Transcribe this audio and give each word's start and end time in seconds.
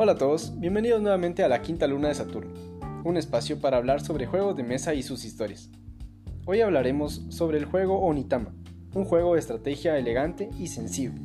Hola 0.00 0.12
a 0.12 0.14
todos, 0.16 0.52
bienvenidos 0.60 1.02
nuevamente 1.02 1.42
a 1.42 1.48
la 1.48 1.60
quinta 1.60 1.88
luna 1.88 2.06
de 2.06 2.14
Saturno, 2.14 2.52
un 3.02 3.16
espacio 3.16 3.60
para 3.60 3.78
hablar 3.78 4.00
sobre 4.00 4.26
juegos 4.26 4.56
de 4.56 4.62
mesa 4.62 4.94
y 4.94 5.02
sus 5.02 5.24
historias. 5.24 5.70
Hoy 6.46 6.60
hablaremos 6.60 7.26
sobre 7.30 7.58
el 7.58 7.64
juego 7.64 7.98
Onitama, 7.98 8.54
un 8.94 9.04
juego 9.04 9.34
de 9.34 9.40
estrategia 9.40 9.98
elegante 9.98 10.50
y 10.56 10.68
sensible. 10.68 11.20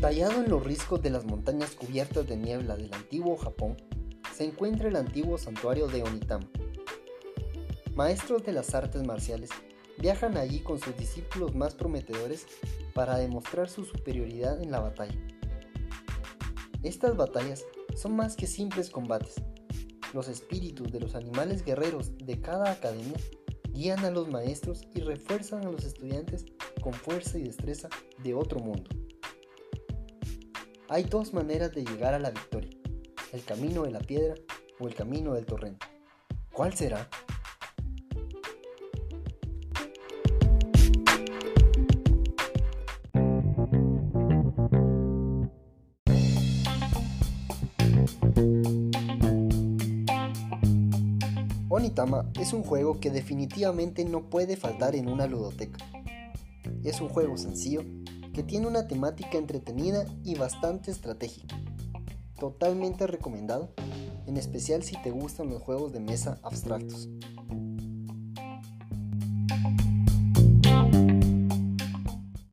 Tallado 0.00 0.42
en 0.42 0.48
los 0.48 0.64
riscos 0.64 1.02
de 1.02 1.10
las 1.10 1.26
montañas 1.26 1.72
cubiertas 1.72 2.26
de 2.26 2.38
niebla 2.38 2.78
del 2.78 2.94
antiguo 2.94 3.36
Japón, 3.36 3.76
se 4.38 4.44
encuentra 4.44 4.88
el 4.88 4.94
antiguo 4.94 5.36
santuario 5.36 5.88
de 5.88 6.04
Onitama. 6.04 6.48
Maestros 7.96 8.44
de 8.44 8.52
las 8.52 8.72
artes 8.72 9.04
marciales 9.04 9.50
viajan 9.98 10.36
allí 10.36 10.60
con 10.60 10.78
sus 10.78 10.96
discípulos 10.96 11.56
más 11.56 11.74
prometedores 11.74 12.46
para 12.94 13.18
demostrar 13.18 13.68
su 13.68 13.84
superioridad 13.84 14.62
en 14.62 14.70
la 14.70 14.78
batalla. 14.78 15.18
Estas 16.84 17.16
batallas 17.16 17.64
son 17.96 18.14
más 18.14 18.36
que 18.36 18.46
simples 18.46 18.90
combates. 18.90 19.42
Los 20.14 20.28
espíritus 20.28 20.92
de 20.92 21.00
los 21.00 21.16
animales 21.16 21.64
guerreros 21.64 22.16
de 22.18 22.40
cada 22.40 22.70
academia 22.70 23.18
guían 23.72 24.04
a 24.04 24.12
los 24.12 24.28
maestros 24.28 24.82
y 24.94 25.00
refuerzan 25.00 25.66
a 25.66 25.70
los 25.72 25.84
estudiantes 25.84 26.44
con 26.80 26.92
fuerza 26.92 27.38
y 27.38 27.42
destreza 27.42 27.88
de 28.22 28.34
otro 28.34 28.60
mundo. 28.60 28.88
Hay 30.88 31.02
dos 31.02 31.34
maneras 31.34 31.74
de 31.74 31.84
llegar 31.84 32.14
a 32.14 32.20
la 32.20 32.30
victoria 32.30 32.77
el 33.32 33.44
camino 33.44 33.82
de 33.82 33.90
la 33.90 34.00
piedra 34.00 34.34
o 34.78 34.88
el 34.88 34.94
camino 34.94 35.34
del 35.34 35.46
torrente. 35.46 35.86
¿Cuál 36.52 36.74
será? 36.74 37.08
Onitama 51.68 52.30
es 52.40 52.52
un 52.52 52.62
juego 52.62 52.98
que 52.98 53.10
definitivamente 53.10 54.04
no 54.04 54.30
puede 54.30 54.56
faltar 54.56 54.96
en 54.96 55.08
una 55.08 55.26
ludoteca. 55.26 55.84
Es 56.82 57.00
un 57.00 57.08
juego 57.08 57.36
sencillo 57.36 57.82
que 58.32 58.42
tiene 58.42 58.66
una 58.66 58.88
temática 58.88 59.36
entretenida 59.36 60.06
y 60.24 60.34
bastante 60.36 60.90
estratégica 60.90 61.56
Totalmente 62.38 63.06
recomendado, 63.06 63.70
en 64.26 64.36
especial 64.36 64.82
si 64.82 65.00
te 65.02 65.10
gustan 65.10 65.50
los 65.50 65.60
juegos 65.62 65.92
de 65.92 66.00
mesa 66.00 66.38
abstractos. 66.42 67.08